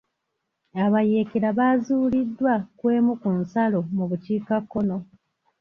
Abayekera 0.83 1.49
baazuuliddwa 1.57 2.53
ku 2.77 2.83
emu 2.95 3.13
ku 3.21 3.29
nsalo 3.39 3.79
mu 3.95 4.03
bukiikakkono. 4.09 4.97